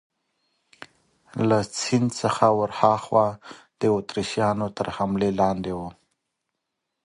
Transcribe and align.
له 1.47 1.57
سیند 1.79 2.09
څخه 2.21 2.45
ورهاخوا 2.59 3.27
د 3.79 3.81
اتریشیانو 3.97 4.67
تر 4.77 4.87
حملې 4.95 5.29
لاندې 5.41 5.71
وو. 5.77 5.89